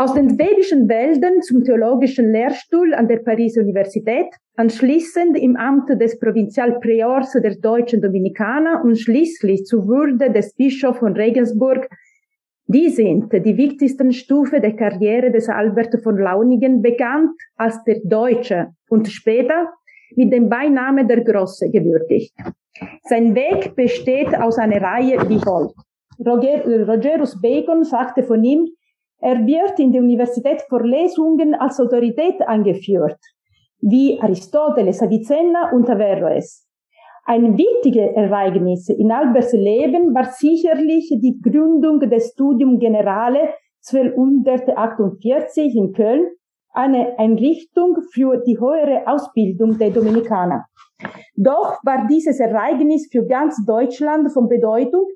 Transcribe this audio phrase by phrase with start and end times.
[0.00, 6.20] Aus den schwäbischen Wäldern zum theologischen Lehrstuhl an der Pariser Universität, anschließend im Amt des
[6.20, 11.88] Provinzialpriors der deutschen Dominikaner und schließlich zur Würde des Bischofs von Regensburg.
[12.68, 18.68] Die sind die wichtigsten Stufe der Karriere des Albert von Launigen, bekannt als der Deutsche
[18.88, 19.72] und später
[20.14, 22.32] mit dem Beiname der Große gewürdigt.
[23.02, 25.74] Sein Weg besteht aus einer Reihe wie folgt.
[26.24, 28.68] Roger, Rogerus Bacon sagte von ihm,
[29.20, 33.18] er wird in der Universität Vorlesungen als Autorität angeführt,
[33.80, 36.66] wie Aristoteles, Avicenna und Averroes.
[37.24, 43.54] Ein wichtiges Ereignis in Alberts Leben war sicherlich die Gründung des Studium Generale
[43.86, 46.28] 1248 in Köln,
[46.72, 50.64] eine Einrichtung für die höhere Ausbildung der Dominikaner.
[51.36, 55.06] Doch war dieses Ereignis für ganz Deutschland von Bedeutung,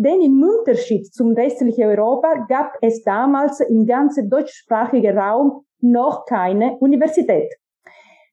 [0.00, 6.78] denn im Unterschied zum restlichen Europa gab es damals im ganzen deutschsprachigen Raum noch keine
[6.78, 7.52] Universität.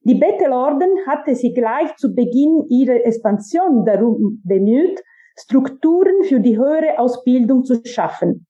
[0.00, 5.02] Die Bettelorden hatte sich gleich zu Beginn ihrer Expansion darum bemüht,
[5.38, 8.46] Strukturen für die höhere Ausbildung zu schaffen.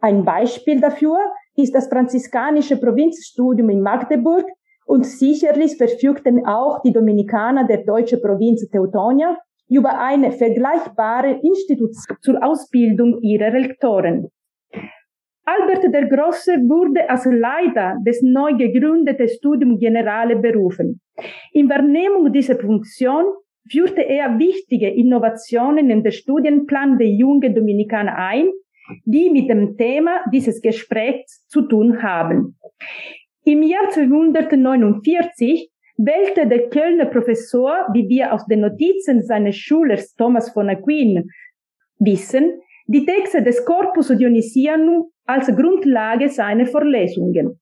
[0.00, 1.18] Ein Beispiel dafür
[1.54, 4.44] ist das franziskanische Provinzstudium in Magdeburg
[4.86, 9.36] und sicherlich verfügten auch die Dominikaner der deutschen Provinz Teutonia
[9.68, 14.28] über eine vergleichbare Institution zur Ausbildung ihrer Lektoren.
[15.44, 21.00] Albert der Große wurde als Leiter des neu gegründeten Studium Generale berufen.
[21.52, 23.24] In Wahrnehmung dieser Funktion
[23.70, 28.50] führte er wichtige Innovationen in den Studienplan der jungen Dominikaner ein,
[29.04, 32.56] die mit dem Thema dieses Gesprächs zu tun haben.
[33.44, 40.50] Im Jahr 249 wählte der Kölner Professor, wie wir aus den Notizen seines Schülers Thomas
[40.50, 41.30] von Aquin
[41.98, 47.58] wissen, die Texte des Corpus Dionysianum als Grundlage seiner Vorlesungen.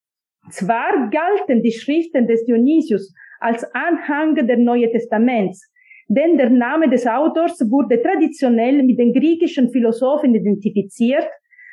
[0.50, 5.70] Zwar galten die Schriften des Dionysius als Anhang der Neuen Testaments,
[6.08, 11.26] denn der Name des Autors wurde traditionell mit den griechischen Philosophen identifiziert,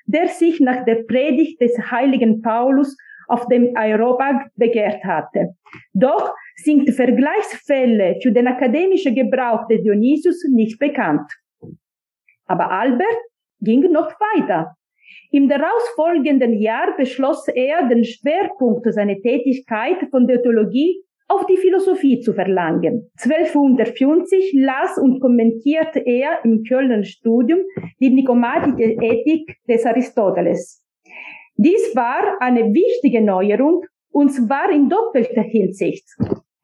[0.06, 2.96] der sich nach der Predigt des heiligen Paulus
[3.28, 5.56] auf dem Aerobag begehrt hatte.
[5.94, 11.32] Doch sind Vergleichsfälle für den akademischen Gebrauch des Dionysius nicht bekannt.
[12.46, 13.18] Aber Albert
[13.62, 14.76] ging noch weiter.
[15.32, 22.20] Im darausfolgenden Jahr beschloss er, den Schwerpunkt seiner Tätigkeit von der Theologie auf die Philosophie
[22.20, 23.10] zu verlangen.
[23.18, 27.60] 1250 las und kommentierte er im Kölner Studium
[28.02, 30.84] die Nikomatische Ethik des Aristoteles.
[31.56, 36.06] Dies war eine wichtige Neuerung, und zwar in doppelter Hinsicht.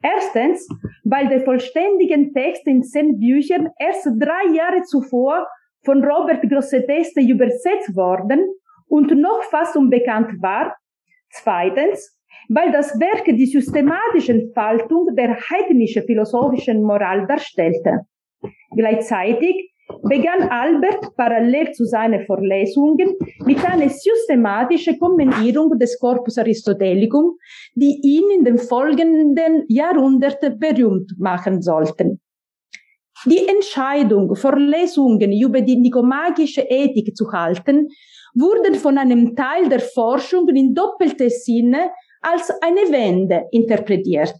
[0.01, 0.67] Erstens,
[1.03, 5.47] weil der vollständigen Text in zehn Büchern erst drei Jahre zuvor
[5.83, 8.47] von Robert Grosseteste übersetzt worden
[8.87, 10.75] und noch fast unbekannt war.
[11.31, 12.15] Zweitens,
[12.49, 18.01] weil das Werk die systematische Entfaltung der heidnischen philosophischen Moral darstellte.
[18.75, 23.15] Gleichzeitig begann Albert parallel zu seinen Vorlesungen
[23.45, 27.37] mit einer systematischen Kommentierung des Corpus Aristotelicum,
[27.75, 32.19] die ihn in den folgenden Jahrhunderten berühmt machen sollten.
[33.25, 37.87] Die Entscheidung, Vorlesungen über die nikomagische Ethik zu halten,
[38.35, 41.89] wurde von einem Teil der Forschung in doppelter Sinne
[42.21, 44.35] als eine Wende interpretiert.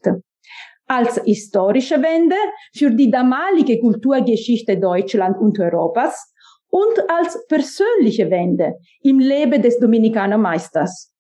[0.88, 2.36] Als historische Wende
[2.74, 6.34] für die damalige Kulturgeschichte Deutschland und Europas
[6.70, 11.14] und als persönliche Wende im Leben des Dominikanermeisters.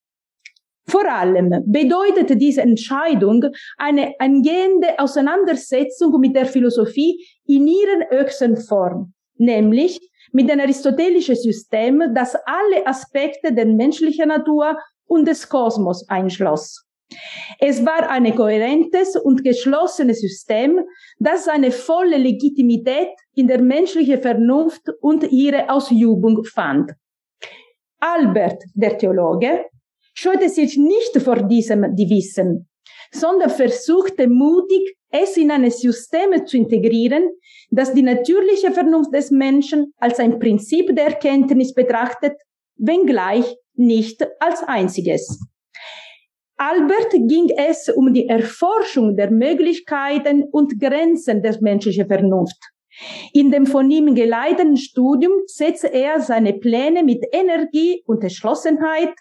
[0.89, 3.43] Vor allem bedeutet diese Entscheidung
[3.77, 9.99] eine eingehende Auseinandersetzung mit der Philosophie in ihrer höchsten Form, nämlich
[10.31, 16.86] mit dem aristotelischen System, das alle Aspekte der menschlichen Natur und des Kosmos einschloss.
[17.59, 20.79] Es war ein kohärentes und geschlossenes System,
[21.19, 26.91] das seine volle Legitimität in der menschlichen Vernunft und ihre Ausübung fand.
[27.99, 29.65] Albert, der Theologe,
[30.13, 32.67] scheute sich nicht vor diesem Gewissen,
[33.11, 37.29] sondern versuchte mutig, es in ein System zu integrieren,
[37.71, 42.33] das die natürliche Vernunft des Menschen als ein Prinzip der Erkenntnis betrachtet,
[42.75, 45.39] wenngleich nicht als einziges.
[46.59, 52.57] Albert ging es um die Erforschung der Möglichkeiten und Grenzen der menschlichen Vernunft.
[53.31, 59.13] In dem von ihm geleiteten Studium setzte er seine Pläne mit Energie und Entschlossenheit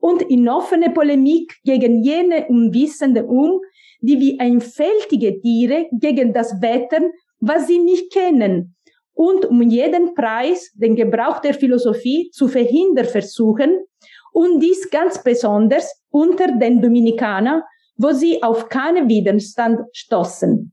[0.00, 3.60] und in offene Polemik gegen jene Unwissende um,
[4.00, 8.74] die wie einfältige Tiere gegen das wettern, was sie nicht kennen,
[9.12, 13.84] und um jeden Preis den Gebrauch der Philosophie zu verhindern versuchen,
[14.32, 17.62] und dies ganz besonders unter den Dominikanern,
[17.96, 20.72] wo sie auf keinen Widerstand stoßen.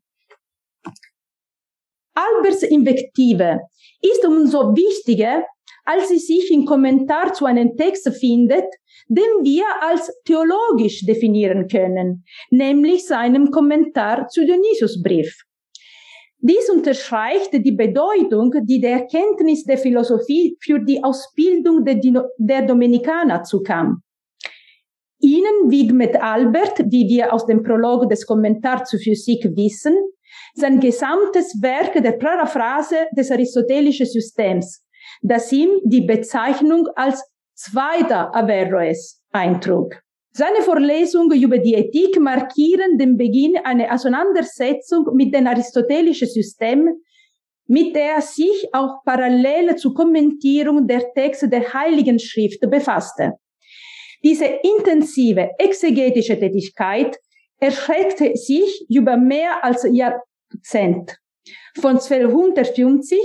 [2.13, 3.61] Alberts Invektive
[4.01, 5.45] ist umso wichtiger,
[5.85, 8.65] als sie sich im Kommentar zu einem Text findet,
[9.07, 15.46] den wir als theologisch definieren können, nämlich seinem Kommentar zu Dionysusbrief.
[16.39, 21.99] Dies unterstreicht die Bedeutung, die der Erkenntnis der Philosophie für die Ausbildung der,
[22.37, 24.03] der Dominikaner zukam.
[25.19, 29.95] Ihnen widmet Albert, wie wir aus dem Prolog des Kommentars zur Physik wissen,
[30.53, 34.85] sein gesamtes Werk der Paraphrase des aristotelischen Systems,
[35.23, 37.23] das ihm die Bezeichnung als
[37.55, 39.95] zweiter Averroes eintrug.
[40.31, 46.89] Seine Vorlesungen über die Ethik markieren den Beginn einer Auseinandersetzung mit dem aristotelischen System,
[47.67, 53.33] mit der er sich auch parallel zur Kommentierung der Texte der Heiligen Schrift befasste.
[54.23, 57.17] Diese intensive exegetische Tätigkeit
[57.59, 61.17] erstreckte sich über mehr als Jahrzehnt,
[61.75, 63.19] von 1250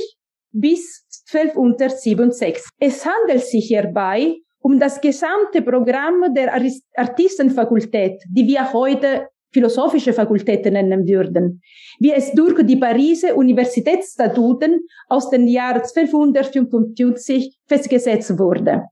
[0.53, 2.63] bis 1267.
[2.79, 6.53] Es handelt sich hierbei um das gesamte Programm der
[6.97, 11.61] Artistenfakultät, die wir heute philosophische Fakultäten nennen würden,
[11.99, 18.85] wie es durch die Pariser Universitätsstatuten aus dem Jahr 1255 festgesetzt wurde.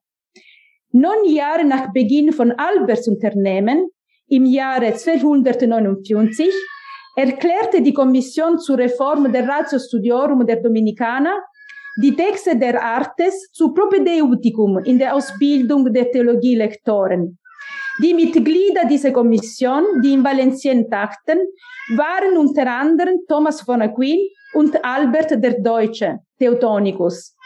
[0.93, 3.89] Neun Jahre nach Beginn von Alberts Unternehmen,
[4.27, 6.49] im Jahre 1259,
[7.17, 11.41] erklärte die Kommission zur Reform der Ratio Studiorum der Dominikaner
[11.97, 17.39] die Texte der Artes zu Propedeutikum in der Ausbildung der Theologielektoren.
[18.03, 21.39] Die Mitglieder dieser Kommission, die in Valencien tagten,
[21.97, 27.37] waren unter anderem Thomas von Aquin und Albert der Deutsche, Theotonicus.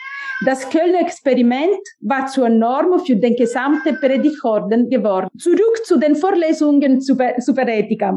[0.45, 5.29] Das Kölner Experiment war zur Norm für den gesamten Predigorden geworden.
[5.39, 8.15] Zurück zu den Vorlesungen zu Superethika.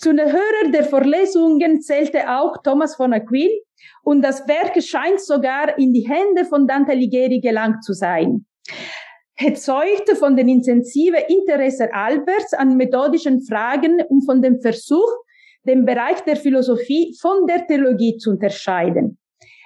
[0.00, 3.50] Zu den Hörern der Vorlesungen zählte auch Thomas von Aquin
[4.02, 8.46] und das Werk scheint sogar in die Hände von Dante Alighieri gelangt zu sein.
[9.36, 15.10] Gezeugt von den intensiven Interesse Alberts an methodischen Fragen und von dem Versuch,
[15.66, 19.18] den Bereich der Philosophie von der Theologie zu unterscheiden.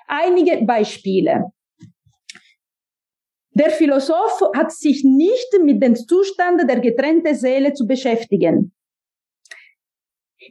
[0.08, 1.44] Einige Beispiele.
[3.52, 8.72] Der Philosoph hat sich nicht mit dem Zustand der getrennten Seele zu beschäftigen.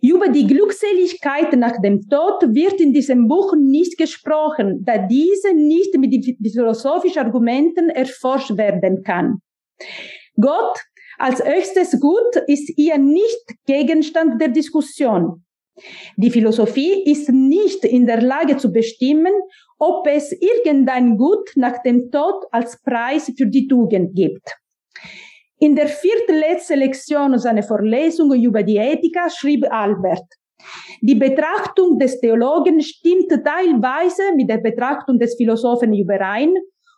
[0.02, 5.98] Über die Glückseligkeit nach dem Tod wird in diesem Buch nicht gesprochen, da diese nicht
[5.98, 6.14] mit
[6.52, 9.40] philosophischen Argumenten erforscht werden kann.
[10.40, 10.80] Gott
[11.18, 15.44] als höchstes Gut ist hier nicht Gegenstand der Diskussion.
[16.18, 19.34] Die Philosophie ist nicht in der Lage zu bestimmen,
[19.80, 24.56] ob es irgendein Gut nach dem Tod als Preis für die Tugend gibt.
[25.64, 30.28] In der viertletzten Lektion seiner Vorlesung über die Ethika schrieb Albert,
[31.02, 36.54] die Betrachtung des Theologen stimmt teilweise mit der Betrachtung des Philosophen überein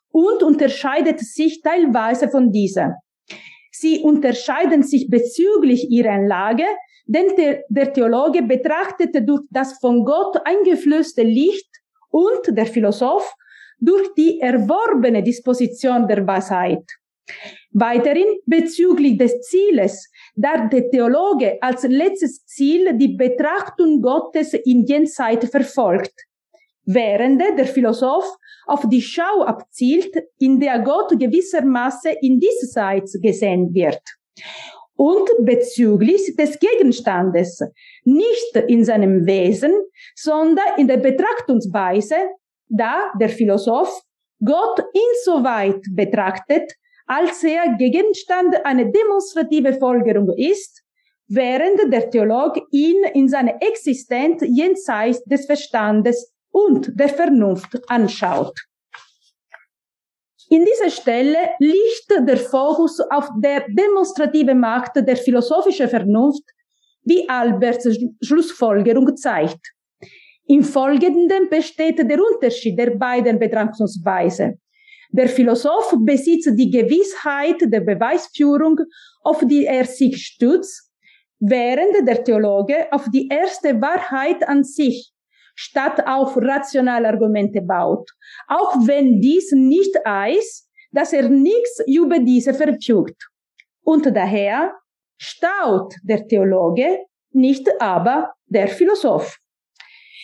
[0.10, 2.96] und unterscheidet sich teilweise von dieser.
[3.72, 6.66] Sie unterscheiden sich bezüglich ihrer Lage,
[7.06, 7.36] denn
[7.70, 11.70] der Theologe betrachtet durch das von Gott eingeflößte Licht
[12.10, 13.32] und der Philosoph
[13.78, 16.82] durch die erworbene Disposition der Weisheit.
[17.78, 25.44] Weiterhin bezüglich des Zieles, da der Theologe als letztes Ziel die Betrachtung Gottes in Jenseit
[25.44, 26.14] verfolgt,
[26.86, 28.34] während der Philosoph
[28.66, 34.02] auf die Schau abzielt, in der Gott gewissermaßen in diesseits gesehen wird.
[34.96, 37.62] Und bezüglich des Gegenstandes,
[38.06, 39.74] nicht in seinem Wesen,
[40.16, 42.16] sondern in der Betrachtungsweise,
[42.70, 44.02] da der Philosoph
[44.40, 46.72] Gott insoweit betrachtet,
[47.06, 50.84] als er Gegenstand einer demonstrative Folgerung ist,
[51.28, 58.58] während der Theolog ihn in seiner Existenz jenseits des Verstandes und der Vernunft anschaut.
[60.50, 66.44] In dieser Stelle liegt der Fokus auf der demonstrative Macht der philosophischen Vernunft,
[67.04, 67.88] wie Alberts
[68.22, 69.74] Schlussfolgerung zeigt.
[70.48, 74.62] Im Folgenden besteht der Unterschied der beiden Betrachtungsweisen.
[75.18, 78.78] Der Philosoph besitzt die Gewissheit der Beweisführung,
[79.22, 80.92] auf die er sich stützt,
[81.40, 85.14] während der Theologe auf die erste Wahrheit an sich
[85.56, 88.10] statt auf rationale Argumente baut,
[88.50, 93.30] auch wenn dies nicht heißt, dass er nichts über diese verfügt.
[93.84, 94.74] Und daher
[95.18, 99.38] staut der Theologe, nicht aber der Philosoph.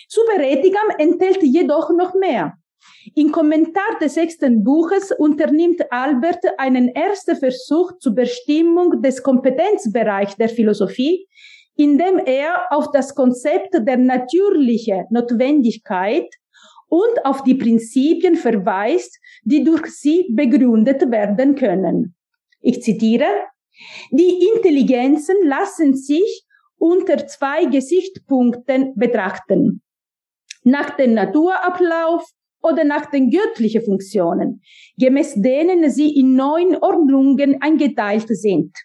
[0.10, 2.58] Superethikam enthält jedoch noch mehr.
[3.16, 10.50] Im Kommentar des sechsten Buches unternimmt Albert einen ersten Versuch zur Bestimmung des Kompetenzbereichs der
[10.50, 11.28] Philosophie,
[11.76, 16.28] indem er auf das Konzept der natürlichen Notwendigkeit
[16.88, 22.16] und auf die Prinzipien verweist, die durch sie begründet werden können.
[22.60, 23.26] Ich zitiere,
[24.12, 26.46] die Intelligenzen lassen sich
[26.78, 29.82] unter zwei Gesichtspunkten betrachten.
[30.64, 32.24] Nach dem Naturablauf
[32.62, 34.62] oder nach den göttlichen Funktionen,
[34.98, 38.76] gemäß denen sie in neun Ordnungen eingeteilt sind.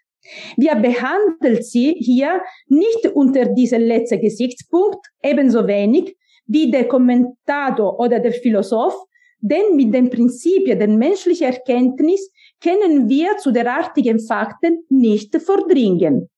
[0.57, 6.17] Wir behandeln sie hier nicht unter diesem letzten Gesichtspunkt ebenso wenig
[6.47, 8.97] wie der Kommentator oder der Philosoph,
[9.41, 12.31] denn mit den Prinzipien der menschlichen Erkenntnis
[12.61, 16.29] können wir zu derartigen Fakten nicht vordringen.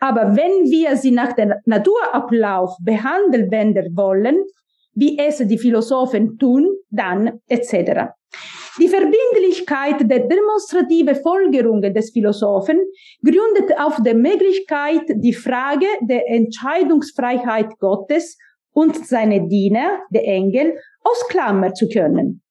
[0.00, 3.50] Aber wenn wir sie nach dem Naturablauf behandeln
[3.96, 4.44] wollen,
[4.98, 8.10] wie es die Philosophen tun, dann etc.
[8.80, 12.78] Die Verbindlichkeit der demonstrative Folgerungen des Philosophen
[13.22, 18.36] gründet auf der Möglichkeit, die Frage der Entscheidungsfreiheit Gottes
[18.72, 22.42] und seine Diener, der Engel, ausklammern zu können.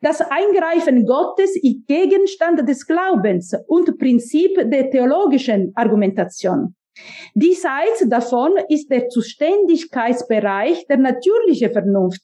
[0.00, 6.74] Das Eingreifen Gottes ist Gegenstand des Glaubens und Prinzip der theologischen Argumentation.
[7.34, 12.22] Diesseits davon ist der Zuständigkeitsbereich der natürlichen Vernunft,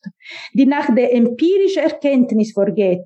[0.52, 3.04] die nach der empirischen Erkenntnis vorgeht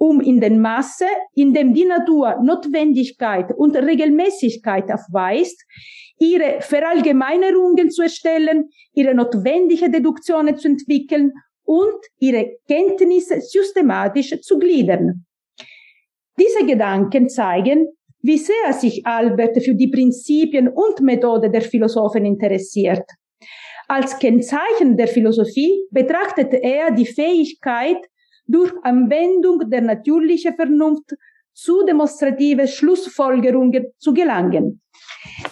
[0.00, 5.62] um in den Masse, in dem die Natur Notwendigkeit und Regelmäßigkeit aufweist,
[6.18, 11.32] ihre Verallgemeinerungen zu erstellen, ihre notwendige Deduktionen zu entwickeln
[11.64, 15.26] und ihre Kenntnisse systematisch zu gliedern.
[16.38, 17.86] Diese Gedanken zeigen,
[18.22, 23.04] wie sehr sich Albert für die Prinzipien und Methode der Philosophen interessiert.
[23.88, 27.98] Als Kennzeichen der Philosophie betrachtet er die Fähigkeit,
[28.46, 31.14] durch Anwendung der natürlichen Vernunft
[31.52, 34.80] zu demonstrative Schlussfolgerungen zu gelangen.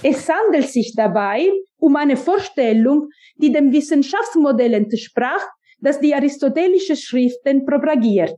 [0.03, 5.45] Es handelt sich dabei um eine Vorstellung, die dem Wissenschaftsmodell entsprach,
[5.81, 8.37] das die aristotelische Schriften propagiert.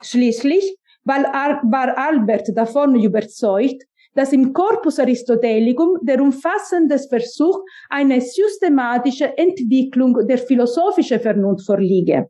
[0.00, 3.84] Schließlich war Albert davon überzeugt,
[4.14, 7.60] dass im Corpus Aristotelicum der umfassende Versuch
[7.90, 12.28] eine systematische Entwicklung der philosophischen Vernunft vorliege.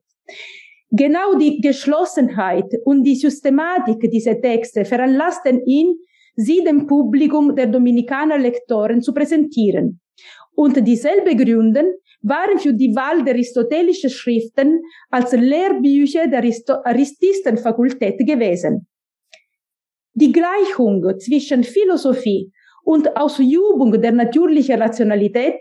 [0.90, 5.97] Genau die Geschlossenheit und die Systematik dieser Texte veranlassten ihn,
[6.35, 10.00] sie dem Publikum der Dominikaner Lektoren zu präsentieren.
[10.54, 11.95] Und dieselbe Gründen
[12.26, 16.42] waren für die Wahl der aristotelischen Schriften als Lehrbücher der
[16.85, 18.88] Arististenfakultät gewesen.
[20.14, 22.50] Die Gleichung zwischen Philosophie
[22.85, 25.61] und Ausübung der natürlichen Rationalität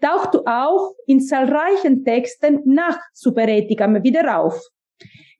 [0.00, 4.60] taucht auch in zahlreichen Texten nach Superethikam wieder auf.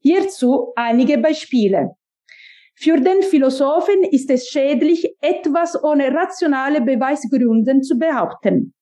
[0.00, 1.90] Hierzu einige Beispiele.
[2.74, 8.74] Für den Philosophen ist es schädlich, etwas ohne rationale Beweisgründen zu behaupten.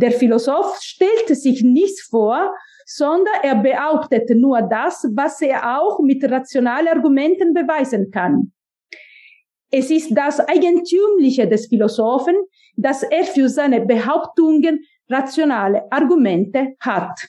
[0.00, 2.54] Der Philosoph stellt sich nichts vor,
[2.86, 8.52] sondern er behauptet nur das, was er auch mit rationalen Argumenten beweisen kann.
[9.72, 12.36] Es ist das Eigentümliche des Philosophen,
[12.76, 17.26] dass er für seine Behauptungen rationale Argumente hat.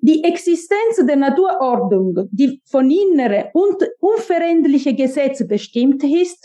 [0.00, 6.42] Die Existenz der Naturordnung, die von innere und unveränderliche Gesetze bestimmt ist,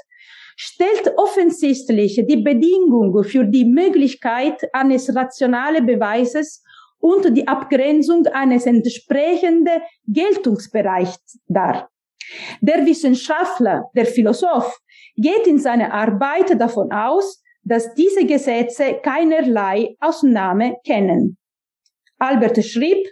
[0.55, 6.63] stellt offensichtlich die Bedingung für die Möglichkeit eines rationalen Beweises
[6.99, 11.89] und die Abgrenzung eines entsprechenden Geltungsbereichs dar.
[12.61, 14.79] Der Wissenschaftler, der Philosoph,
[15.15, 21.37] geht in seiner Arbeit davon aus, dass diese Gesetze keinerlei Ausnahme kennen.
[22.17, 23.07] Albert schrieb,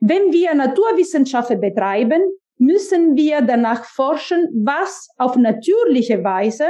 [0.00, 2.20] wenn wir Naturwissenschaften betreiben,
[2.62, 6.66] müssen wir danach forschen, was auf natürliche Weise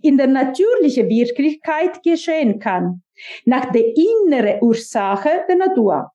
[0.00, 3.02] in der natürlichen Wirklichkeit geschehen kann,
[3.44, 6.10] nach der inneren Ursache der Natur.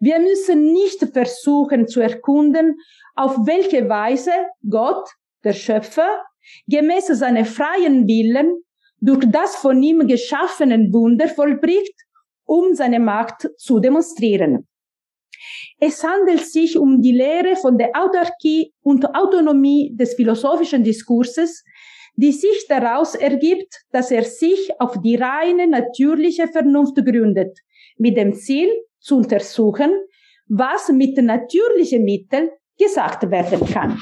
[0.00, 2.76] Wir müssen nicht versuchen zu erkunden,
[3.14, 4.32] auf welche Weise
[4.68, 5.08] Gott,
[5.44, 6.24] der Schöpfer,
[6.66, 8.62] gemäß seiner freien Willen
[9.00, 11.96] durch das von ihm geschaffenen Wunder vollbringt,
[12.44, 14.67] um seine Macht zu demonstrieren.
[15.80, 21.64] Es handelt sich um die Lehre von der Autarkie und Autonomie des philosophischen Diskurses,
[22.16, 27.56] die sich daraus ergibt, dass er sich auf die reine natürliche Vernunft gründet,
[27.96, 28.68] mit dem Ziel
[28.98, 29.90] zu untersuchen,
[30.48, 34.00] was mit natürlichen Mitteln gesagt werden kann.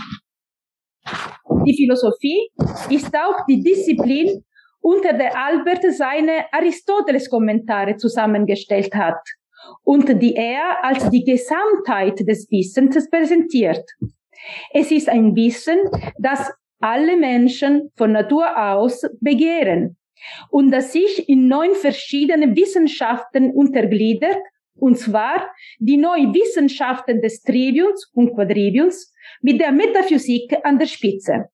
[1.67, 2.51] Die Philosophie
[2.89, 4.43] ist auch die Disziplin,
[4.81, 9.19] unter der Albert seine Aristoteles-Kommentare zusammengestellt hat
[9.85, 13.85] und die er als die Gesamtheit des Wissens präsentiert.
[14.73, 15.79] Es ist ein Wissen,
[16.19, 19.97] das alle Menschen von Natur aus begehren
[20.51, 24.39] und das sich in neun verschiedene Wissenschaften untergliedert,
[24.79, 31.47] und zwar die neun Wissenschaften des Triviums und Quadriviums mit der Metaphysik an der Spitze.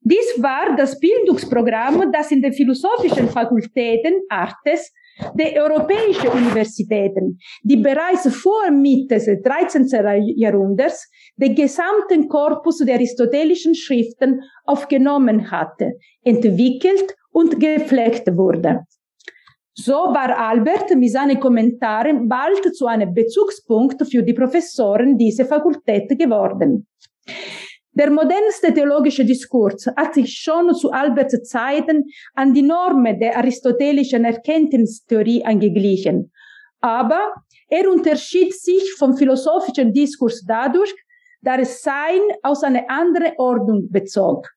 [0.00, 4.92] Dies war das Bildungsprogramm, das in den philosophischen Fakultäten Artes
[5.34, 9.86] der europäischen Universitäten, die bereits vor Mitte des 13.
[10.36, 15.92] Jahrhunderts den gesamten Korpus der aristotelischen Schriften aufgenommen hatte,
[16.22, 18.80] entwickelt und gepflegt wurde.
[19.76, 26.08] So war Albert mit seinen Kommentaren bald zu einem Bezugspunkt für die Professoren dieser Fakultät
[26.16, 26.86] geworden.
[27.96, 34.24] Der modernste theologische Diskurs hat sich schon zu Alberts Zeiten an die Normen der aristotelischen
[34.24, 36.32] Erkenntnistheorie angeglichen.
[36.80, 37.34] Aber
[37.68, 40.92] er unterschied sich vom philosophischen Diskurs dadurch,
[41.40, 44.50] dass es Sein aus einer anderen Ordnung bezog.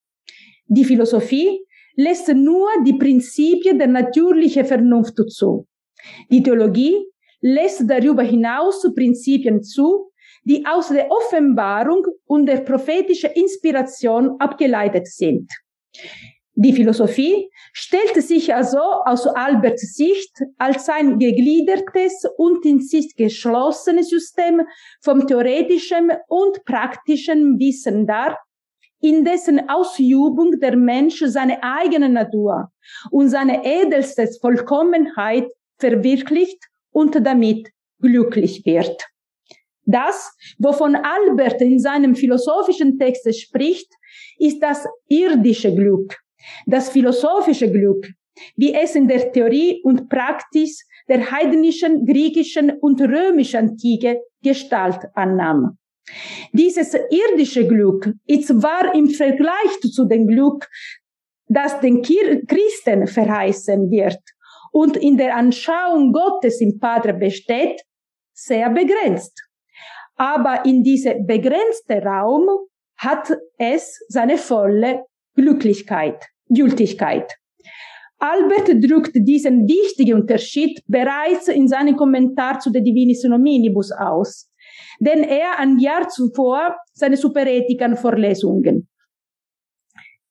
[0.67, 1.59] Die Philosophie
[1.95, 5.67] lässt nur die Prinzipien der natürlichen Vernunft zu.
[6.31, 6.95] Die Theologie
[7.41, 10.11] lässt darüber hinaus Prinzipien zu,
[10.47, 15.51] die aus der Offenbarung und der prophetischen Inspiration abgeleitet sind.
[16.55, 24.09] Die Philosophie stellte sich also aus Alberts Sicht als ein gegliedertes und in sich geschlossenes
[24.09, 24.61] System
[25.01, 28.39] vom theoretischen und praktischen Wissen dar,
[29.01, 32.71] in dessen Ausübung der Mensch seine eigene Natur
[33.11, 37.67] und seine edelste Vollkommenheit verwirklicht und damit
[37.99, 39.03] glücklich wird.
[39.87, 43.89] Das, wovon Albert in seinem philosophischen Text spricht,
[44.37, 46.13] ist das irdische Glück,
[46.65, 48.05] das philosophische Glück,
[48.57, 55.77] wie es in der Theorie und Praxis der heidnischen, griechischen und römischen Antike Gestalt annahm.
[56.51, 60.67] Dieses irdische Glück ist zwar im Vergleich zu dem Glück,
[61.47, 64.19] das den Christen verheißen wird
[64.73, 67.81] und in der Anschauung Gottes im Padre besteht,
[68.33, 69.46] sehr begrenzt
[70.17, 72.47] aber in diesem begrenzten Raum
[72.97, 75.03] hat es seine volle
[75.35, 77.31] Glücklichkeit, Gültigkeit.
[78.19, 84.49] Albert drückt diesen wichtigen Unterschied bereits in seinem Kommentar zu der Divinis Nominibus aus,
[84.99, 88.89] denn er ein Jahr zuvor seine Superethikan Vorlesungen.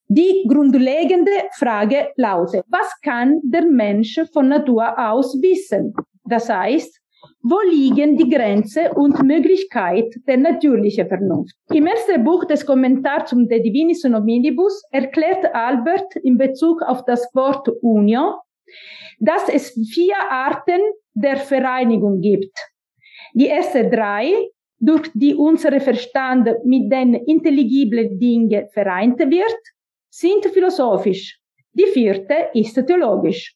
[0.09, 5.95] Die grundlegende Frage lautet, was kann der Mensch von Natur aus wissen?
[6.25, 7.01] Das heißt,
[7.49, 11.55] wo liegen die Grenze und Möglichkeit der natürlichen Vernunft?
[11.73, 17.23] Im ersten Buch des Kommentars zum De Divinis Nominibus erklärt Albert in Bezug auf das
[17.35, 18.35] Wort Union,
[19.21, 20.81] dass es vier Arten
[21.15, 22.53] der Vereinigung gibt.
[23.35, 24.33] Die ersten drei,
[24.81, 29.63] durch die unser Verstand mit den intelligiblen Dingen vereint wird,
[30.11, 31.39] sind philosophisch.
[31.73, 33.56] Die vierte ist theologisch.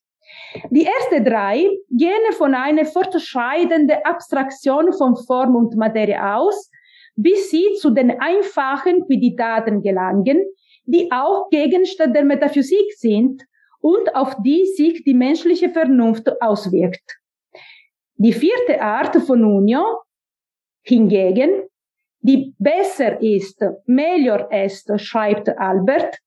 [0.70, 6.70] Die ersten drei gehen von einer fortschreitenden Abstraktion von Form und Materie aus,
[7.16, 10.44] bis sie zu den einfachen Quiditaten gelangen,
[10.84, 13.42] die auch Gegenstand der Metaphysik sind
[13.80, 17.18] und auf die sich die menschliche Vernunft auswirkt.
[18.16, 19.96] Die vierte Art von Union
[20.82, 21.62] hingegen,
[22.20, 26.18] die besser ist, melior est, schreibt Albert,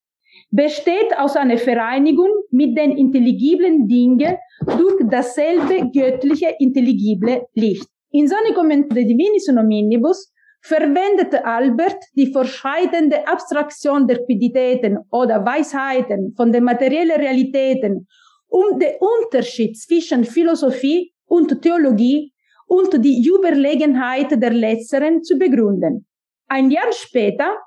[0.54, 4.38] besteht aus einer Vereinigung mit den intelligiblen Dingen
[4.78, 7.88] durch dasselbe göttliche intelligible Licht.
[8.12, 16.34] In seinem Kommentar de Divinis Nominibus verwendet Albert die fortschreitende Abstraktion der Quiditäten oder Weisheiten
[16.38, 18.08] von den materiellen Realitäten,
[18.48, 22.32] um den Unterschied zwischen Philosophie und Theologie
[22.68, 26.06] und die Überlegenheit der Letzteren zu begründen.
[26.48, 27.58] Ein Jahr später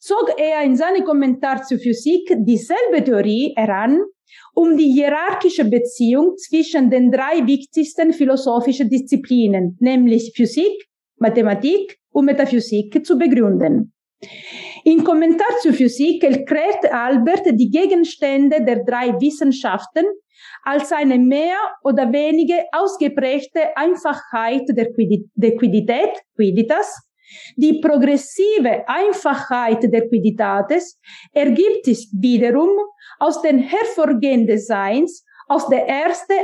[0.00, 4.00] zog er in seinem Kommentar zur Physik dieselbe Theorie heran,
[4.54, 13.04] um die hierarchische Beziehung zwischen den drei wichtigsten philosophischen Disziplinen, nämlich Physik, Mathematik und Metaphysik,
[13.04, 13.92] zu begründen.
[14.84, 20.04] Im Kommentar zur Physik erklärt Albert die Gegenstände der drei Wissenschaften
[20.62, 27.09] als eine mehr oder weniger ausgeprägte Einfachheit der, Quidität, Quiditas,
[27.56, 30.98] die progressive Einfachheit der Quiditates
[31.32, 32.70] ergibt sich wiederum
[33.18, 36.34] aus den hervorgehenden Seins aus der ersten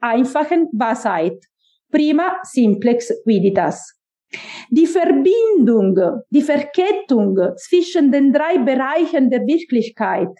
[0.00, 1.44] einfachen Wahrheit,
[1.90, 3.98] prima simplex quiditas.
[4.70, 5.98] Die Verbindung,
[6.30, 10.30] die Verkettung zwischen den drei Bereichen der Wirklichkeit,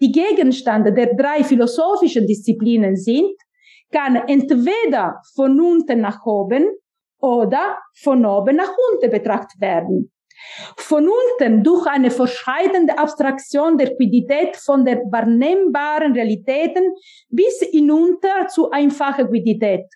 [0.00, 3.32] die Gegenstände der drei philosophischen Disziplinen sind,
[3.90, 6.66] kann entweder von unten nach oben
[7.20, 10.12] oder von oben nach unten betrachtet werden.
[10.76, 16.94] Von unten durch eine verschreitende Abstraktion der Quidität von der wahrnehmbaren Realitäten
[17.28, 19.86] bis hinunter zu einfacher Quidität.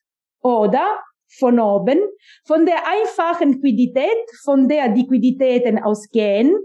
[0.43, 0.99] Oder
[1.39, 2.01] von oben,
[2.45, 6.57] von der einfachen Quidität, von der die Quiditäten ausgehen,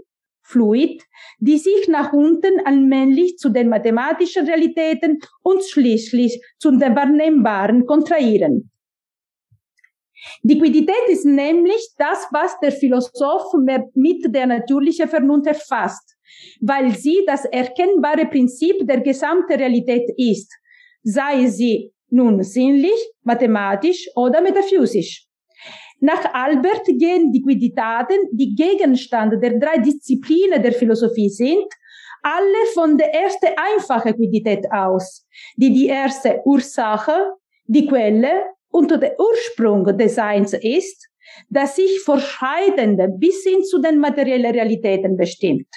[0.42, 1.02] Fluid,
[1.38, 8.70] die sich nach unten allmählich zu den mathematischen Realitäten und schließlich zu den wahrnehmbaren kontrahieren.
[10.42, 13.52] Die Quidität ist nämlich das, was der Philosoph
[13.94, 16.16] mit der natürlichen Vernunft erfasst,
[16.60, 20.52] weil sie das erkennbare Prinzip der gesamten Realität ist,
[21.02, 25.26] sei sie nun sinnlich, mathematisch oder metaphysisch.
[26.00, 31.66] Nach Albert gehen die Quiditaten, die Gegenstand der drei Disziplinen der Philosophie sind,
[32.22, 35.26] alle von der ersten einfachen Quidität aus,
[35.56, 37.34] die die erste Ursache,
[37.66, 41.08] die Quelle und der Ursprung des Seins ist,
[41.48, 45.68] das sich vorschreitende bis hin zu den materiellen Realitäten bestimmt.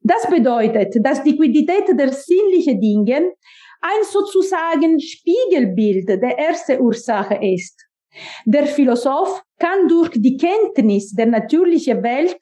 [0.00, 3.32] Das bedeutet, dass die Quidität der sinnlichen Dinge
[3.80, 7.84] ein sozusagen Spiegelbild der ersten Ursache ist.
[8.46, 12.38] Der Philosoph kann durch die Kenntnis der natürlichen Welt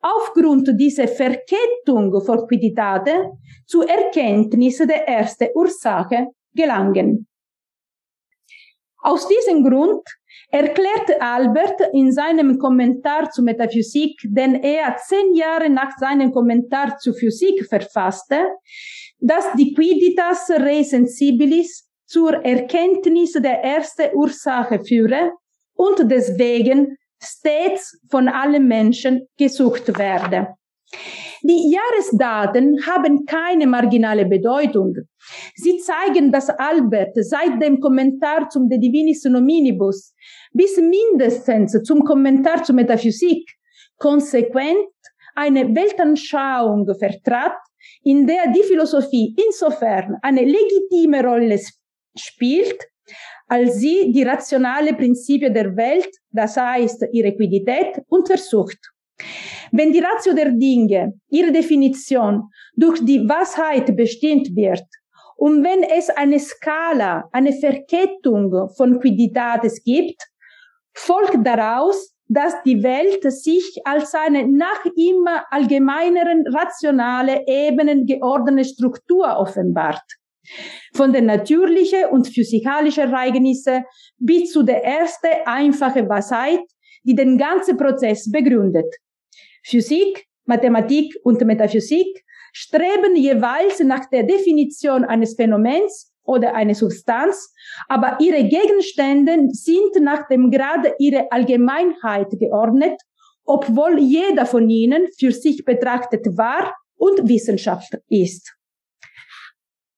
[0.00, 3.30] aufgrund dieser Verkettung von Quiditate
[3.66, 7.26] zur Erkenntnis der ersten Ursache gelangen.
[9.04, 10.02] Aus diesem Grund
[10.48, 17.12] erklärt Albert in seinem Kommentar zur Metaphysik, den er zehn Jahre nach seinem Kommentar zur
[17.12, 18.46] Physik verfasste,
[19.18, 25.32] dass die Quiditas Re Sensibilis zur Erkenntnis der ersten Ursache führe
[25.74, 30.54] und deswegen stets von allen Menschen gesucht werde.
[31.46, 34.94] Die Jahresdaten haben keine marginale Bedeutung.
[35.54, 40.14] Sie zeigen, dass Albert seit dem Kommentar zum De Divinis Nominibus
[40.54, 43.46] bis mindestens zum Kommentar zur Metaphysik
[43.98, 44.88] konsequent
[45.34, 47.58] eine Weltanschauung vertrat,
[48.02, 51.60] in der die Philosophie insofern eine legitime Rolle
[52.16, 52.82] spielt,
[53.48, 58.93] als sie die rationale Prinzipien der Welt, das heißt ihre Quidität, untersucht.
[59.72, 64.84] Wenn die Ratio der Dinge, ihre Definition, durch die Wahrheit bestimmt wird
[65.36, 70.22] und wenn es eine Skala, eine Verkettung von Quiditates gibt,
[70.94, 79.36] folgt daraus, dass die Welt sich als eine nach immer allgemeineren rationale Ebenen geordnete Struktur
[79.36, 80.02] offenbart.
[80.94, 83.84] Von den natürlichen und physikalischen Ereignissen
[84.18, 86.60] bis zu der ersten einfache Wahrheit,
[87.02, 88.94] die den ganzen Prozess begründet.
[89.64, 97.52] Physik, Mathematik und Metaphysik streben jeweils nach der Definition eines Phänomens oder eine Substanz,
[97.88, 103.00] aber ihre Gegenstände sind nach dem Grad ihrer Allgemeinheit geordnet,
[103.44, 108.54] obwohl jeder von ihnen für sich betrachtet wahr und Wissenschaft ist.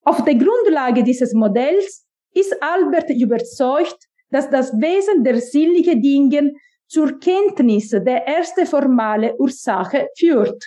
[0.03, 3.99] Auf der Grundlage dieses Modells ist Albert überzeugt,
[4.31, 6.53] dass das Wesen der sinnlichen Dinge
[6.89, 10.63] zur Kenntnis der erste formale Ursache führt.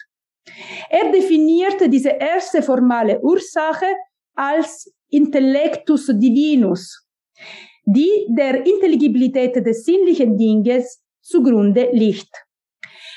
[0.90, 3.86] Er definierte diese erste formale Ursache
[4.36, 7.06] als Intellectus divinus,
[7.86, 12.32] die der Intelligibilität des sinnlichen Dinges zugrunde liegt.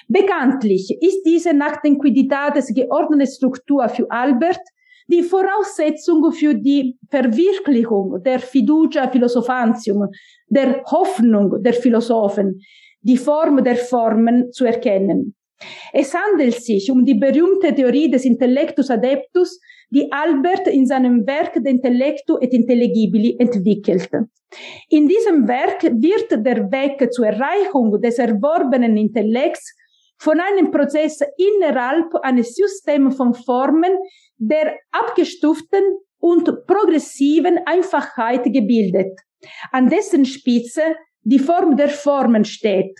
[0.09, 4.61] Bekanntlich ist diese nach den Quiditates geordnete Struktur für Albert
[5.09, 10.09] die Voraussetzung für die Verwirklichung der Fiducia Philosophantium,
[10.47, 12.61] der Hoffnung der Philosophen,
[13.03, 15.35] die Form der Formen zu erkennen.
[15.93, 19.61] Es handelt sich um die berühmte Theorie des Intellectus Adeptus,
[19.91, 24.29] die Albert in seinem Werk De Intellectu et Intelligibili entwickelte.
[24.89, 29.75] In diesem Werk wird der Weg zur Erreichung des erworbenen Intellekts
[30.19, 33.93] von einem Prozess innerhalb eines Systems von Formen
[34.39, 35.83] der abgestuften
[36.19, 39.19] und progressiven Einfachheit gebildet,
[39.73, 40.83] an dessen Spitze
[41.23, 42.99] die Form der Formen steht,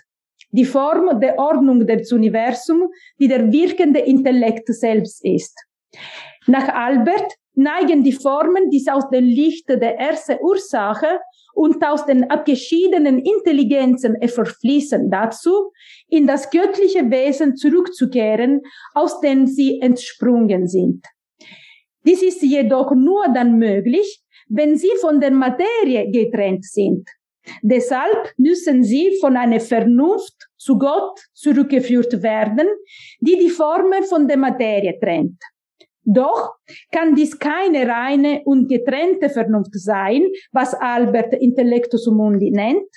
[0.51, 5.57] die Form der Ordnung des Universums, die der wirkende Intellekt selbst ist.
[6.47, 11.19] Nach Albert neigen die Formen, die aus dem Licht der ersten Ursache
[11.53, 15.71] und aus den abgeschiedenen Intelligenzen verfließen dazu,
[16.07, 18.61] in das göttliche Wesen zurückzukehren,
[18.93, 21.05] aus dem sie entsprungen sind.
[22.05, 27.07] Dies ist jedoch nur dann möglich, wenn sie von der Materie getrennt sind.
[27.61, 32.67] Deshalb müssen sie von einer Vernunft zu Gott zurückgeführt werden,
[33.19, 35.41] die die Formen von der Materie trennt.
[36.05, 36.55] Doch
[36.91, 42.89] kann dies keine reine und getrennte Vernunft sein, was Albert Intellectus Mundi nennt,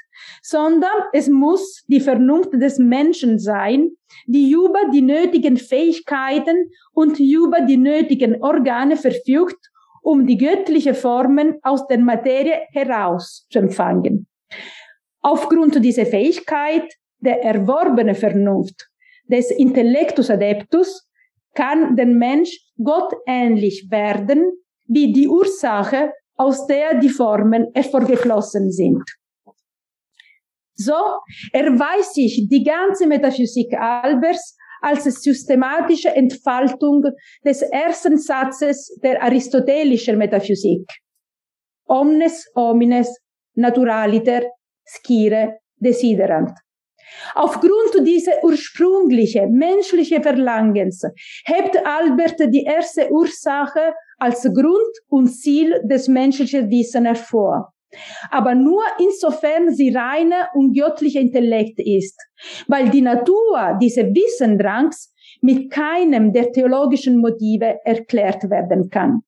[0.42, 3.92] sondern es muss die Vernunft des Menschen sein,
[4.26, 9.70] die über die nötigen Fähigkeiten und über die nötigen Organe verfügt,
[10.02, 14.26] um die göttliche Formen aus der Materie heraus zu empfangen.
[15.20, 18.88] Aufgrund dieser Fähigkeit der erworbenen Vernunft
[19.28, 21.08] des Intellectus Adeptus
[21.54, 24.52] kann der Mensch Gott ähnlich werden,
[24.84, 29.02] wie die Ursache, aus der die Formen hervorgeflossen sind.
[30.74, 30.94] So
[31.52, 37.02] erweist sich die ganze Metaphysik Albers als systematische Entfaltung
[37.44, 40.86] des ersten Satzes der aristotelischen Metaphysik.
[41.86, 43.08] Omnes homines
[43.56, 44.42] naturaliter
[44.84, 46.52] scire desiderant.
[47.34, 51.02] Aufgrund dieser ursprünglichen menschlichen Verlangens
[51.44, 57.72] hebt Albert die erste Ursache als Grund und Ziel des menschlichen Wissens hervor.
[58.30, 62.18] Aber nur insofern sie reiner und göttlicher Intellekt ist,
[62.66, 69.22] weil die Natur dieses Wissendrangs mit keinem der theologischen Motive erklärt werden kann.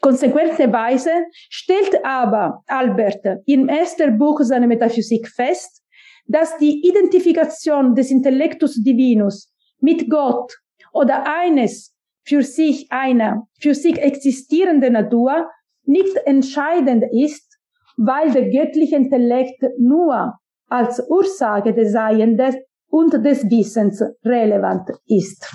[0.00, 1.10] Konsequenterweise
[1.48, 5.82] stellt aber Albert im ersten Buch seiner Metaphysik fest,
[6.26, 10.52] dass die Identifikation des Intellectus Divinus mit Gott
[10.92, 11.94] oder eines
[12.24, 15.48] für sich einer für sich existierende Natur
[15.84, 17.58] nicht entscheidend ist,
[17.96, 20.34] weil der göttliche Intellekt nur
[20.68, 22.56] als Ursache des Seiendes
[22.88, 25.50] und des Wissens relevant ist.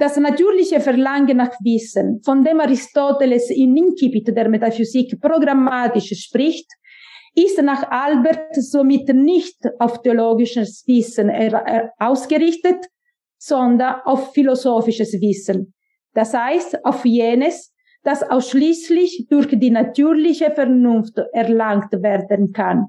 [0.00, 6.70] Das natürliche Verlangen nach Wissen, von dem Aristoteles in Incipit der Metaphysik programmatisch spricht,
[7.34, 11.32] ist nach Albert somit nicht auf theologisches Wissen
[11.98, 12.86] ausgerichtet,
[13.38, 15.74] sondern auf philosophisches Wissen.
[16.14, 22.86] Das heißt, auf jenes, das ausschließlich durch die natürliche Vernunft erlangt werden kann,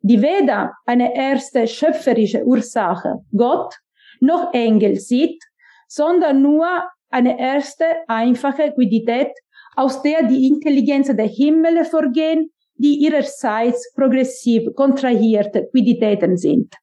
[0.00, 3.74] die weder eine erste schöpferische Ursache, Gott,
[4.20, 5.44] noch Engel sieht,
[5.86, 6.66] sondern nur
[7.10, 9.32] eine erste einfache Quidität,
[9.76, 16.74] aus der die Intelligenz der Himmel vorgehen die ihrerseits progressiv kontrahierte Quiditäten sind.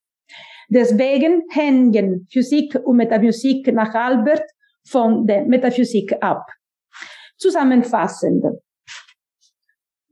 [0.69, 4.45] Deswegen hängen Physik und Metaphysik nach Albert
[4.85, 6.45] von der Metaphysik ab.
[7.37, 8.43] Zusammenfassend.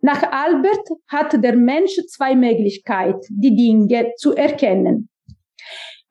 [0.02, 5.10] Nach Albert hat der Mensch zwei Möglichkeiten, die Dinge zu erkennen.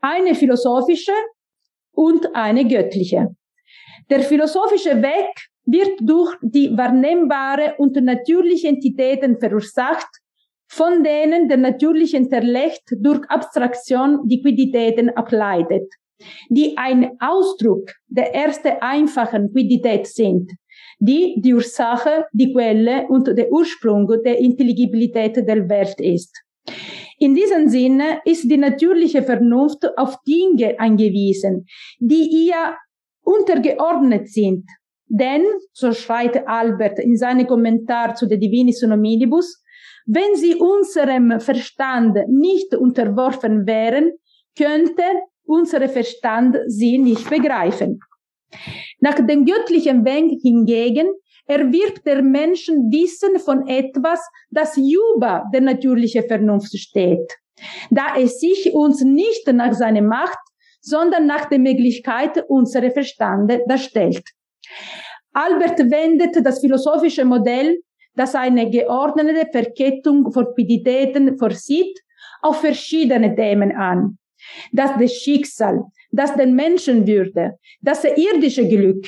[0.00, 1.12] Eine philosophische
[2.00, 3.28] und eine göttliche.
[4.08, 5.32] Der philosophische Weg
[5.66, 10.08] wird durch die wahrnehmbare und natürliche Entitäten verursacht,
[10.66, 15.92] von denen der natürliche Intellekt durch Abstraktion die Quiditäten ableitet,
[16.48, 20.50] die ein Ausdruck der ersten einfachen Quidität sind,
[21.00, 26.34] die die Ursache, die Quelle und der Ursprung der Intelligibilität der Welt ist.
[27.20, 31.66] In diesem Sinne ist die natürliche Vernunft auf Dinge angewiesen,
[32.00, 32.76] die ihr
[33.22, 34.64] untergeordnet sind
[35.10, 39.62] denn, so schreibt Albert in seinem Kommentar zu der Divinis Hominibus,
[40.06, 44.12] wenn sie unserem Verstand nicht unterworfen wären,
[44.56, 45.02] könnte
[45.44, 47.98] unser Verstand sie nicht begreifen.
[49.00, 51.08] Nach dem göttlichen Weg hingegen
[51.50, 57.28] erwirbt der Menschen Wissen von etwas, das über der natürlichen Vernunft steht,
[57.90, 60.38] da es sich uns nicht nach seiner Macht,
[60.80, 64.22] sondern nach der Möglichkeit unserer Verstande darstellt.
[65.32, 67.80] Albert wendet das philosophische Modell,
[68.14, 71.98] das eine geordnete Verkettung von Piditäten vorsieht,
[72.42, 74.18] auf verschiedene Themen an.
[74.72, 79.04] Das des Schicksal, das den Menschenwürde, das irdische Glück.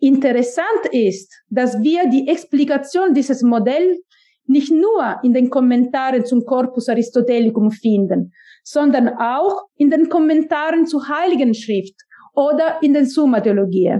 [0.00, 3.98] Interessant ist, dass wir die Explikation dieses Modells
[4.46, 8.32] nicht nur in den Kommentaren zum Corpus Aristotelicum finden,
[8.64, 11.94] sondern auch in den Kommentaren zur Heiligen Schrift
[12.34, 13.98] oder in den Summa Theologie.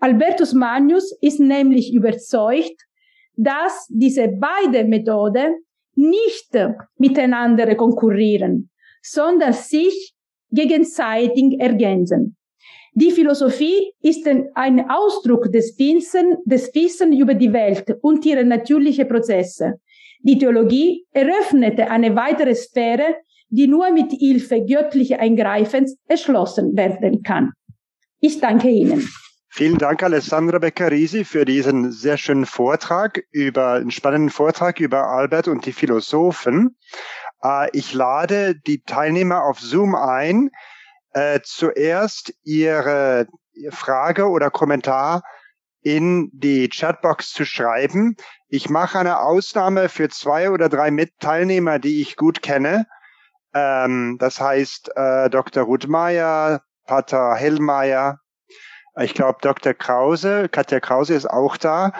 [0.00, 2.80] Albertus Magnus ist nämlich überzeugt,
[3.36, 5.64] dass diese beiden Methoden
[5.94, 6.56] nicht
[6.96, 8.70] miteinander konkurrieren,
[9.02, 10.14] sondern sich
[10.50, 12.37] gegenseitig ergänzen.
[13.00, 19.06] Die Philosophie ist ein Ausdruck des Wissens, des Wissens über die Welt und ihre natürlichen
[19.06, 19.74] Prozesse.
[20.24, 23.14] Die Theologie eröffnete eine weitere Sphäre,
[23.50, 27.52] die nur mit Hilfe göttlicher Eingreifens erschlossen werden kann.
[28.18, 29.08] Ich danke Ihnen.
[29.48, 35.46] Vielen Dank, Alessandra Beccarisi, für diesen sehr schönen Vortrag über, einen spannenden Vortrag über Albert
[35.46, 36.76] und die Philosophen.
[37.44, 40.50] Äh, ich lade die Teilnehmer auf Zoom ein,
[41.18, 43.26] äh, zuerst ihre
[43.70, 45.22] Frage oder Kommentar
[45.82, 48.16] in die Chatbox zu schreiben.
[48.48, 52.86] Ich mache eine Ausnahme für zwei oder drei Mitteilnehmer, die ich gut kenne.
[53.52, 55.64] Ähm, das heißt äh, Dr.
[55.64, 58.20] Rudmeier, Pater Hellmeier,
[59.00, 59.74] ich glaube Dr.
[59.74, 61.92] Krause, Katja Krause ist auch da.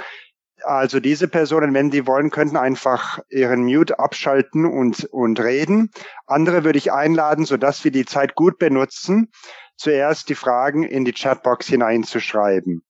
[0.69, 5.91] Also diese Personen, wenn die wollen, könnten einfach ihren Mute abschalten und, und reden.
[6.27, 9.33] Andere würde ich einladen, sodass wir die Zeit gut benutzen,
[9.79, 12.83] zuerst die Fragen in die Chatbox hineinzuschreiben.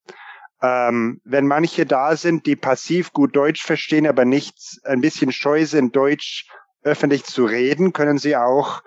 [0.60, 5.64] Ähm, wenn manche da sind, die passiv gut Deutsch verstehen, aber nicht ein bisschen scheu
[5.64, 6.48] sind, Deutsch
[6.82, 8.82] öffentlich zu reden, können sie auch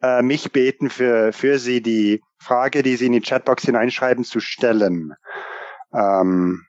[0.00, 4.38] äh, mich beten, für, für sie die Frage, die sie in die Chatbox hineinschreiben, zu
[4.38, 5.14] stellen.
[5.92, 6.67] Ähm,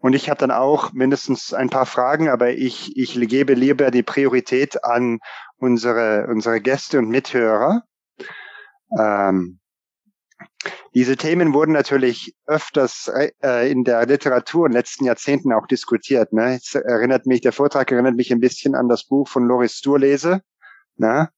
[0.00, 4.04] und ich habe dann auch mindestens ein paar Fragen, aber ich, ich gebe lieber die
[4.04, 5.18] Priorität an
[5.56, 7.82] unsere, unsere Gäste und Mithörer.
[8.96, 9.58] Ähm,
[10.94, 13.10] diese Themen wurden natürlich öfters
[13.42, 16.32] äh, in der Literatur in den letzten Jahrzehnten auch diskutiert.
[16.32, 16.52] Ne?
[16.52, 20.42] Jetzt erinnert mich, der Vortrag erinnert mich ein bisschen an das Buch von Loris Sturlese
[20.96, 21.28] ne?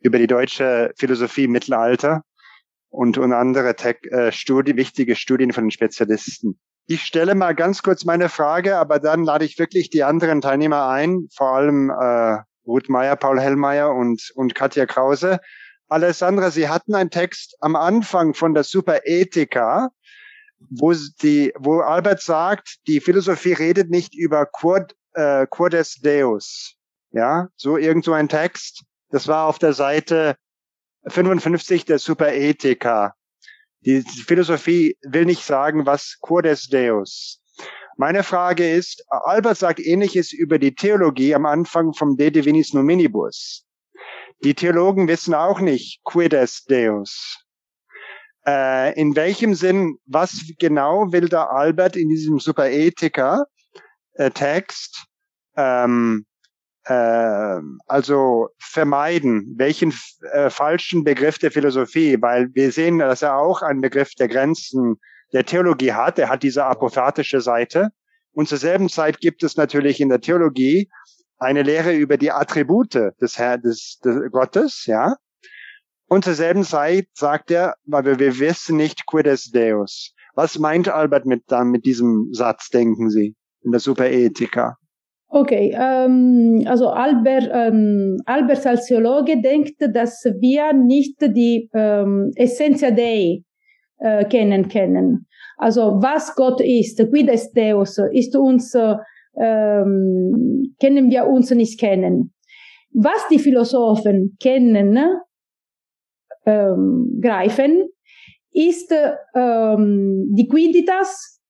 [0.00, 2.22] über die deutsche Philosophie im Mittelalter
[2.88, 6.58] und, und andere Tech, äh, Studie, wichtige Studien von den Spezialisten.
[6.90, 10.88] Ich stelle mal ganz kurz meine Frage, aber dann lade ich wirklich die anderen Teilnehmer
[10.88, 15.38] ein, vor allem äh, Ruth Meyer, Paul Hellmeier und, und Katja Krause.
[15.86, 19.90] Alessandra, Sie hatten einen Text am Anfang von der Superethika,
[20.68, 26.74] wo die, wo Albert sagt, die Philosophie redet nicht über Quod, äh, Quodes Deus.
[27.12, 28.82] Ja, so irgend so ein Text.
[29.10, 30.34] Das war auf der Seite
[31.06, 33.14] 55 der Superethika.
[33.86, 37.40] Die Philosophie will nicht sagen, was Quodes Deus.
[37.96, 43.66] Meine Frage ist, Albert sagt ähnliches über die Theologie am Anfang vom De Divinis Nominibus.
[44.42, 47.44] Die Theologen wissen auch nicht Quides Deus.
[48.46, 55.04] Äh, in welchem Sinn, was genau will der Albert in diesem Superethiker-Text
[55.56, 56.29] äh, ähm, äh,
[56.84, 59.54] also vermeiden?
[59.56, 59.94] Welchen
[60.32, 62.20] äh, falschen Begriff der Philosophie?
[62.20, 64.96] Weil wir sehen, dass er auch einen Begriff der Grenzen
[65.32, 66.18] der Theologie hat.
[66.18, 67.90] Er hat diese apophatische Seite.
[68.32, 70.88] Und zur selben Zeit gibt es natürlich in der Theologie
[71.38, 75.16] eine Lehre über die Attribute des Herr, des, des Gottes, ja.
[76.06, 80.14] Und zur selben Zeit sagt er, weil wir, wir wissen nicht quides Deus.
[80.34, 84.76] Was meint Albert mit, dann mit diesem Satz, denken Sie, in der Superethika?
[85.32, 92.90] Okay, ähm, also Albert, ähm, Albert als Theologe denkt, dass wir nicht die ähm, Essentia
[92.90, 93.44] Dei
[93.98, 95.26] äh, kennen können.
[95.56, 98.96] Also was Gott ist, quides Deus, ist uns äh,
[99.40, 102.34] ähm, können wir uns nicht kennen.
[102.92, 104.98] Was die Philosophen kennen,
[106.44, 107.88] ähm, greifen,
[108.52, 108.92] ist
[109.36, 111.40] ähm, die Quiditas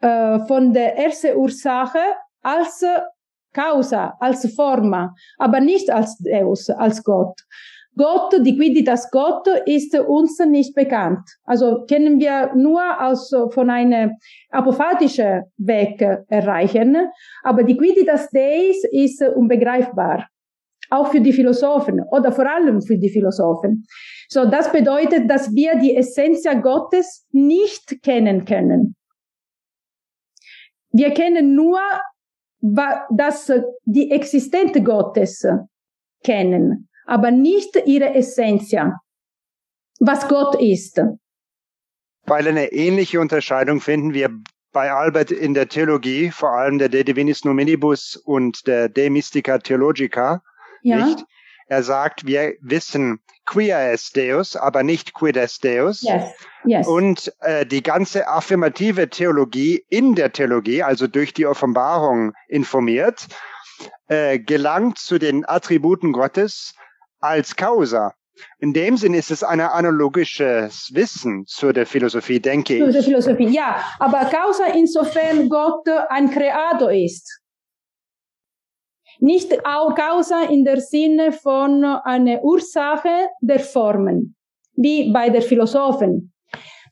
[0.00, 1.98] äh, von der ersten Ursache
[2.46, 2.84] als
[3.52, 7.40] Causa, als Forma, aber nicht als Deus, als Gott.
[7.98, 11.26] Gott, die Quidditas Gott ist uns nicht bekannt.
[11.44, 14.12] Also können wir nur aus, von einem
[14.50, 16.96] apophatischen Weg erreichen.
[17.42, 20.28] Aber die Quidditas Deis ist unbegreifbar.
[20.90, 23.86] Auch für die Philosophen oder vor allem für die Philosophen.
[24.28, 28.94] So, das bedeutet, dass wir die Essenz Gottes nicht kennen können.
[30.92, 31.80] Wir kennen nur
[32.60, 33.52] das,
[33.84, 35.46] die Existenz Gottes
[36.24, 38.74] kennen aber nicht ihre Essenz,
[40.00, 41.00] was Gott ist.
[42.24, 44.30] Weil eine ähnliche Unterscheidung finden wir
[44.72, 49.58] bei Albert in der Theologie, vor allem der De Divinis Nominibus und der De Mystica
[49.58, 50.42] Theologica,
[50.82, 51.06] ja.
[51.06, 51.24] nicht?
[51.68, 56.02] Er sagt, wir wissen quia est Deus, aber nicht quid est Deus.
[56.02, 56.24] Yes.
[56.64, 56.86] Yes.
[56.86, 63.26] Und äh, die ganze affirmative Theologie in der Theologie, also durch die Offenbarung informiert,
[64.08, 66.74] äh, gelangt zu den Attributen Gottes,
[67.20, 68.14] als Causa.
[68.58, 72.84] In dem Sinn ist es ein analogisches Wissen zu der Philosophie, denke ich.
[72.84, 73.82] Zu der Philosophie, ja.
[73.98, 77.40] Aber Causa insofern Gott ein Creator ist.
[79.20, 84.36] Nicht auch Causa in der Sinne von einer Ursache der Formen,
[84.74, 86.32] wie bei der Philosophen.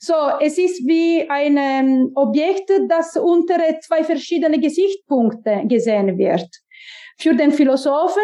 [0.00, 6.48] So, es ist wie ein ähm, Objekt, das unter zwei verschiedene Gesichtspunkte gesehen wird.
[7.18, 8.22] Für den Philosophen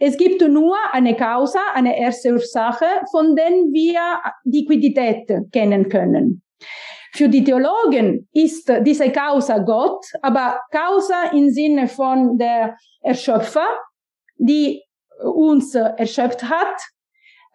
[0.00, 4.00] es gibt nur eine Causa, eine erste Ursache, von der wir
[4.44, 6.42] die Liquidität kennen können.
[7.14, 13.66] Für die Theologen ist diese Causa Gott, aber Causa im Sinne von der Erschöpfer,
[14.36, 14.82] die
[15.22, 16.76] uns erschöpft hat,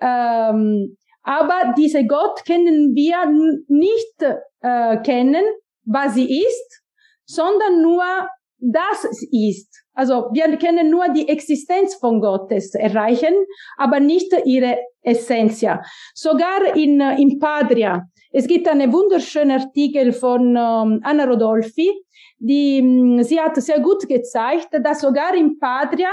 [0.01, 3.25] ähm, Aber diese Gott können wir
[3.67, 4.21] nicht
[4.61, 5.45] äh, kennen,
[5.85, 6.83] was sie ist,
[7.25, 8.03] sondern nur
[8.63, 9.83] das ist.
[9.93, 13.33] Also wir können nur die Existenz von Gottes erreichen,
[13.77, 15.63] aber nicht ihre Essenz.
[16.13, 18.03] Sogar in, in Padria.
[18.31, 21.91] Es gibt einen wunderschönen Artikel von ähm, Anna Rodolfi,
[22.39, 26.09] die, mm, sie hat sehr gut gezeigt, dass sogar in Padria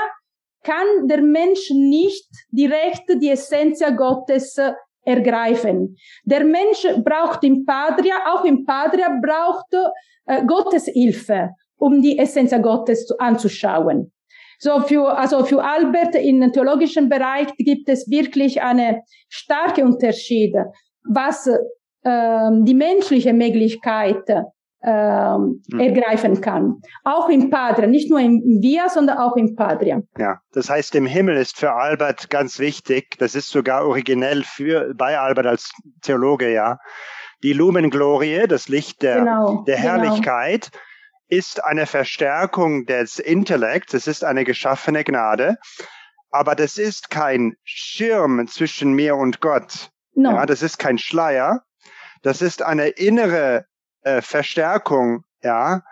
[0.63, 4.59] kann der Mensch nicht direkt die Essenz Gottes
[5.03, 5.97] ergreifen.
[6.25, 9.73] Der Mensch braucht im Padria, auch im Padria braucht
[10.27, 11.51] äh, Gottes Hilfe,
[11.81, 14.13] um die Essenz Gottes zu, anzuschauen.
[14.59, 20.55] So für, also für Albert im theologischen Bereich gibt es wirklich eine starke Unterschied,
[21.09, 24.23] was äh, die menschliche Möglichkeit
[24.83, 25.61] hm.
[25.79, 26.81] ergreifen kann.
[27.05, 30.05] Auch im Padre, nicht nur im Via, sondern auch im Padre.
[30.19, 34.95] Ja, das heißt, im Himmel ist für Albert ganz wichtig, das ist sogar originell für,
[34.95, 35.71] bei Albert als
[36.01, 36.79] Theologe, ja,
[37.43, 39.89] die Lumen Glorie, das Licht der, genau, der genau.
[39.89, 40.85] Herrlichkeit, genau.
[41.31, 45.57] Ist eine Verstärkung des Intellekts, es ist eine geschaffene Gnade,
[46.31, 49.91] aber das ist kein Schirm zwischen mir und Gott.
[50.15, 50.33] No.
[50.33, 51.63] Ja, das ist kein Schleier.
[52.23, 53.65] Das ist eine innere
[54.03, 55.83] äh, Verstärkung, ja,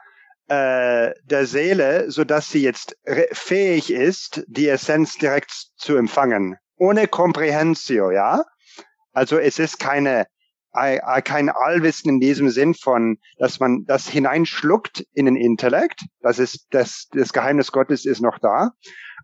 [0.48, 2.96] äh, der Seele, so dass sie jetzt
[3.32, 6.56] fähig ist, die Essenz direkt zu empfangen.
[6.76, 8.44] Ohne Comprehensio, ja.
[9.12, 10.26] Also es ist keine,
[11.24, 16.02] kein Allwissen in diesem Sinn von, dass man das hineinschluckt in den Intellekt.
[16.20, 18.72] Das ist, das, das Geheimnis Gottes ist noch da.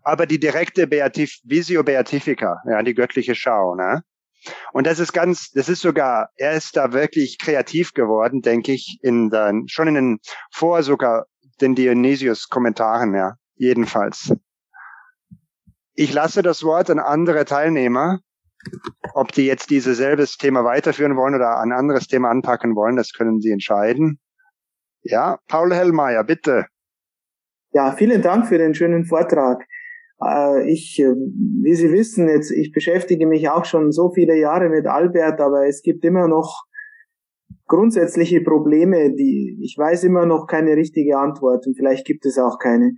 [0.03, 4.03] Aber die direkte Beatif Visio Beatifica, ja, die göttliche Schau, ne?
[4.73, 8.99] Und das ist ganz, das ist sogar, er ist da wirklich kreativ geworden, denke ich,
[9.01, 10.19] in den, schon in den,
[10.51, 11.25] vor sogar
[11.61, 14.33] den Dionysius-Kommentaren, ja, jedenfalls.
[15.93, 18.19] Ich lasse das Wort an andere Teilnehmer.
[19.13, 23.13] Ob die jetzt dieses selbes Thema weiterführen wollen oder ein anderes Thema anpacken wollen, das
[23.13, 24.19] können sie entscheiden.
[25.01, 26.65] Ja, Paul Hellmeier, bitte.
[27.71, 29.65] Ja, vielen Dank für den schönen Vortrag.
[30.23, 31.13] Äh, ich, äh,
[31.61, 35.67] wie Sie wissen, jetzt, ich beschäftige mich auch schon so viele Jahre mit Albert, aber
[35.67, 36.63] es gibt immer noch
[37.67, 42.59] grundsätzliche Probleme, die, ich weiß immer noch keine richtige Antwort und vielleicht gibt es auch
[42.59, 42.93] keine.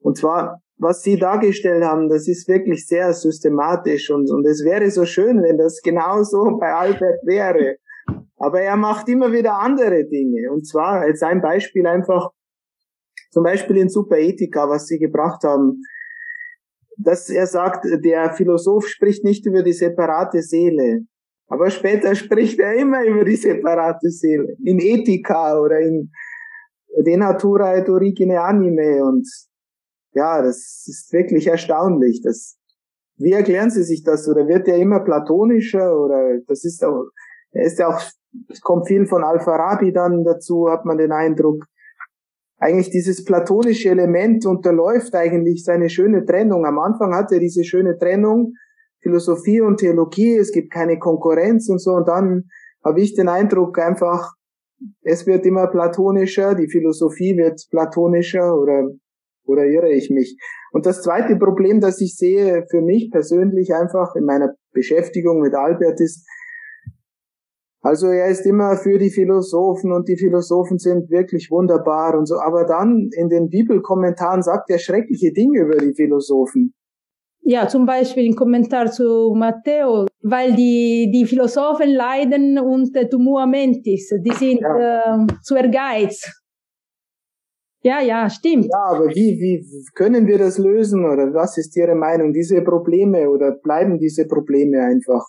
[0.00, 4.90] Und zwar, was Sie dargestellt haben, das ist wirklich sehr systematisch und, und es wäre
[4.90, 7.76] so schön, wenn das genauso bei Albert wäre.
[8.36, 10.52] Aber er macht immer wieder andere Dinge.
[10.52, 12.30] Und zwar als ein Beispiel einfach,
[13.30, 15.82] zum Beispiel in Superethika, was Sie gebracht haben,
[16.96, 21.00] dass er sagt, der Philosoph spricht nicht über die separate Seele.
[21.48, 24.56] Aber später spricht er immer über die separate Seele.
[24.64, 26.10] In Ethika oder in
[27.04, 29.04] De Natura et Origine Anime.
[29.04, 29.26] Und
[30.12, 32.22] ja, das ist wirklich erstaunlich.
[32.22, 32.56] Das,
[33.16, 34.28] wie erklären Sie sich das?
[34.28, 35.98] Oder wird er immer platonischer?
[35.98, 37.06] Oder das ist auch,
[37.52, 38.00] er ist ja auch,
[38.48, 41.64] es kommt viel von Al-Farabi dann dazu, hat man den Eindruck
[42.58, 46.66] eigentlich dieses platonische Element unterläuft eigentlich seine schöne Trennung.
[46.66, 48.54] Am Anfang hat er diese schöne Trennung,
[49.00, 52.48] Philosophie und Theologie, es gibt keine Konkurrenz und so, und dann
[52.84, 54.32] habe ich den Eindruck einfach,
[55.02, 58.88] es wird immer platonischer, die Philosophie wird platonischer oder,
[59.48, 60.36] oder irre ich mich.
[60.72, 65.54] Und das zweite Problem, das ich sehe für mich persönlich einfach in meiner Beschäftigung mit
[65.54, 66.26] Albert ist,
[67.80, 72.34] also er ist immer für die Philosophen und die Philosophen sind wirklich wunderbar und so.
[72.36, 76.74] Aber dann in den Bibelkommentaren sagt er schreckliche Dinge über die Philosophen.
[77.40, 84.12] Ja, zum Beispiel im Kommentar zu Matteo, weil die, die Philosophen leiden unter Tumor mentis,
[84.22, 85.22] die sind ja.
[85.22, 86.30] äh, zu ehrgeiz.
[87.82, 88.66] Ja, ja, stimmt.
[88.66, 89.64] Ja, aber wie, wie
[89.94, 92.32] können wir das lösen oder was ist Ihre Meinung?
[92.32, 95.24] Diese Probleme oder bleiben diese Probleme einfach?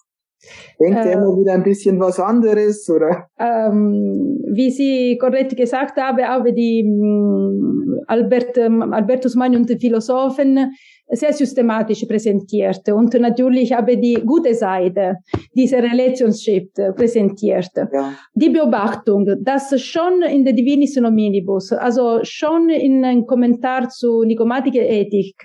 [0.79, 3.27] Denkt äh, er immer wieder ein bisschen was anderes, oder?
[3.39, 9.77] Ähm, wie Sie korrekt gesagt haben, haben die mm, Albert, ähm, Albertus Magni und die
[9.77, 10.71] Philosophen
[11.11, 15.15] sehr systematisch präsentiert und natürlich habe die gute Seite
[15.55, 17.71] dieser Relationship präsentiert.
[17.75, 18.13] Ja.
[18.35, 24.81] Die Beobachtung, dass schon in der Divinis Nominibus, also schon in einem Kommentar zu Nikomatische
[24.81, 25.35] Ethik,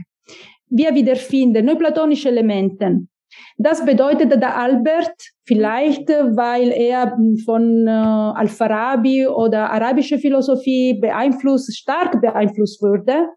[0.69, 3.01] wir wiederfinden neuplatonische Elemente,
[3.57, 5.15] das bedeutet, der Albert,
[5.45, 13.29] vielleicht weil er von äh, Al-Farabi oder arabische Philosophie beeinflusst, stark beeinflusst wurde,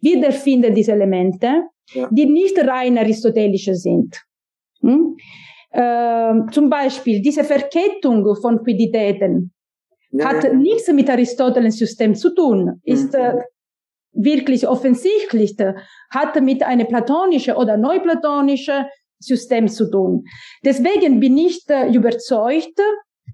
[0.00, 2.08] wiederfindet diese Elemente, ja.
[2.12, 4.16] die nicht rein aristotelische sind.
[4.82, 5.16] Hm?
[5.70, 9.52] Äh, zum Beispiel diese Verkettung von Quiditäten
[10.12, 10.52] ja, hat ja.
[10.52, 13.20] nichts mit Aristoteles System zu tun, ist mhm.
[13.20, 13.34] äh,
[14.12, 15.56] wirklich offensichtlich,
[16.10, 18.86] hat mit einer platonische oder neuplatonische
[19.18, 20.24] System zu tun.
[20.64, 22.78] Deswegen bin ich äh, überzeugt,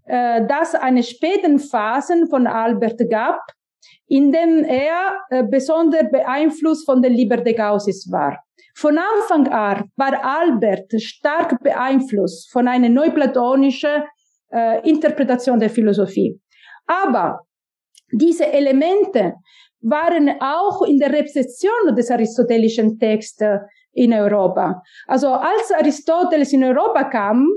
[0.05, 3.41] äh, dass eine späten Phasen von Albert gab,
[4.07, 8.39] in denen er äh, besonders beeinflusst von der Liber de Gaussis war.
[8.75, 14.03] Von Anfang an war Albert stark beeinflusst von einer neuplatonischen
[14.51, 16.41] äh, Interpretation der Philosophie.
[16.87, 17.41] Aber
[18.11, 19.35] diese Elemente
[19.81, 23.61] waren auch in der Rezeption des aristotelischen Textes
[23.93, 24.83] in Europa.
[25.07, 27.49] Also als Aristoteles in Europa kam,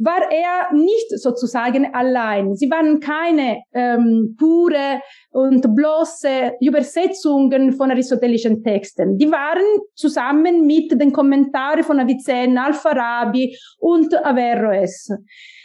[0.00, 2.54] war er nicht sozusagen allein.
[2.54, 9.18] Sie waren keine ähm, pure und bloße Übersetzungen von aristotelischen Texten.
[9.18, 9.62] Die waren
[9.94, 15.10] zusammen mit den Kommentaren von Avicenna, Al-Farabi und Averroes.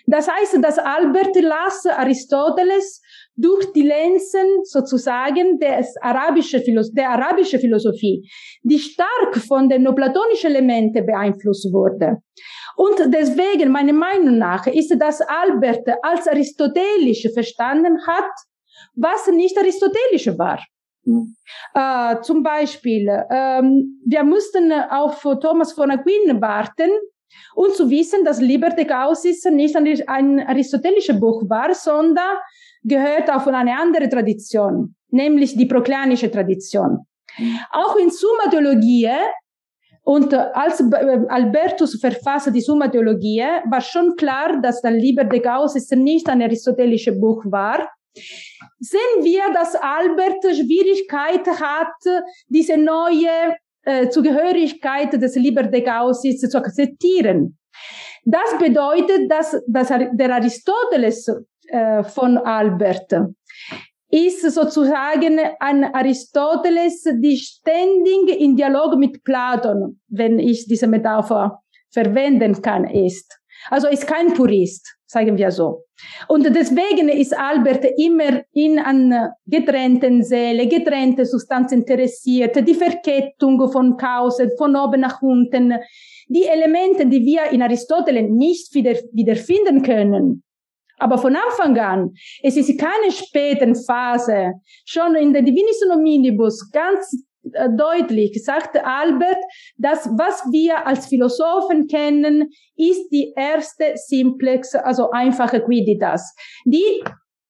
[0.06, 3.02] Das heißt, dass Albert las Aristoteles
[3.36, 6.62] durch die Lenzen sozusagen des arabische
[6.94, 8.28] der arabische Philosophie,
[8.64, 12.18] die stark von den neoplatonischen Elementen beeinflusst wurde.
[12.78, 18.32] Und deswegen, meiner Meinung nach, ist, dass Albert als aristotelisch verstanden hat,
[18.96, 20.60] was nicht aristotelisch war.
[21.04, 21.36] Mhm.
[21.74, 26.90] Äh, zum Beispiel, ähm, wir mussten auf Thomas von Aquin warten,
[27.56, 32.38] um zu wissen, dass Liber de Causis nicht ein aristotelisches Buch war, sondern
[32.86, 37.00] gehört auch von einer anderen Tradition, nämlich die prokleanische Tradition.
[37.72, 39.10] Auch in Summa Theologie
[40.04, 40.84] und als
[41.30, 46.44] Albertus verfasste die Summa Theologie, war schon klar, dass der Liber de Gauss nicht ein
[46.44, 47.90] aristotelisches Buch war.
[48.80, 56.58] Sehen wir, dass Albert Schwierigkeit hat, diese neue äh, Zugehörigkeit des Liber de Gauss zu
[56.58, 57.58] akzeptieren.
[58.24, 61.30] Das bedeutet, dass, dass der Aristoteles
[61.68, 63.14] äh, von Albert
[64.10, 71.60] ist sozusagen ein Aristoteles, die ständig in Dialog mit Platon, wenn ich diese Metapher
[71.92, 73.40] verwenden kann, ist.
[73.70, 75.84] Also ist kein Purist, sagen wir so.
[76.28, 83.98] Und deswegen ist Albert immer in an getrennten Seele, getrennte Substanz interessiert, die Verkettung von
[83.98, 85.74] Kausen, von oben nach unten,
[86.28, 90.44] die Elemente, die wir in Aristoteles nicht wieder, wiederfinden können,
[90.98, 94.54] aber von Anfang an, es ist keine späten Phase,
[94.86, 99.38] schon in der Divinis Hominibus ganz äh, deutlich sagt Albert,
[99.78, 106.34] dass was wir als Philosophen kennen, ist die erste Simplex, also einfache Quiditas,
[106.66, 107.04] die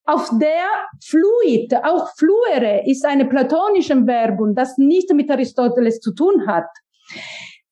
[0.06, 0.68] auf der
[1.04, 6.68] Fluid, auch fluere, ist eine platonische Verbum, das nicht mit Aristoteles zu tun hat.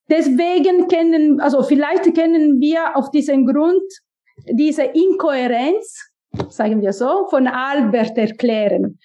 [0.10, 3.84] Deswegen kennen, also vielleicht kennen wir auf diesen Grund
[4.46, 6.12] diese Inkohärenz,
[6.50, 9.00] sagen wir so, von Albert erklären.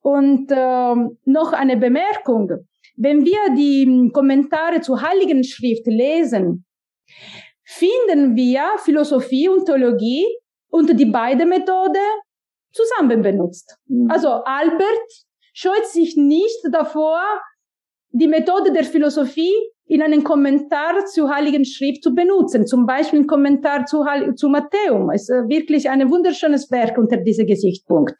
[0.00, 2.50] Und ähm, noch eine Bemerkung.
[2.96, 6.64] Wenn wir die Kommentare zur Heiligen Schrift lesen,
[7.64, 10.26] finden wir Philosophie und Theologie
[10.70, 12.00] und die beiden Methode
[12.72, 13.76] zusammen benutzt.
[13.86, 14.10] Mhm.
[14.10, 15.08] Also Albert
[15.52, 17.22] scheut sich nicht davor,
[18.10, 19.54] die Methode der Philosophie
[19.92, 22.66] in einen Kommentar zur Heiligen Schrift zu benutzen.
[22.66, 24.02] Zum Beispiel ein Kommentar zu,
[24.36, 25.10] zu Matthäum.
[25.10, 28.16] Es ist wirklich ein wunderschönes Werk unter diesem Gesichtspunkt.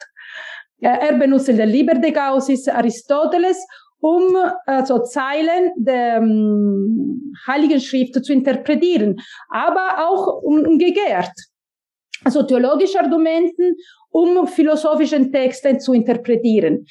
[0.81, 3.67] Er benutzt der Liber de Gausis Aristoteles,
[4.01, 9.17] um also Zeilen der um, Heiligen Schrift zu interpretieren,
[9.49, 11.33] aber auch umgekehrt.
[12.23, 13.77] Also theologische Argumenten,
[14.11, 16.85] um philosophischen Texten zu interpretieren.